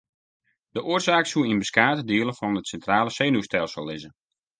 [0.75, 4.09] De oarsaak soe yn beskate dielen fan it sintrale senuwstelsel lizze.